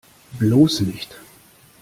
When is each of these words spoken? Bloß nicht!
Bloß 0.39 0.79
nicht! 0.81 1.13